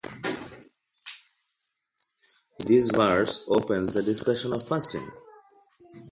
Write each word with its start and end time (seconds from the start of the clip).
This 2.65 2.89
verse 2.89 3.45
opens 3.47 3.93
the 3.93 4.01
discussion 4.01 4.51
of 4.53 4.67
fasting. 4.67 5.07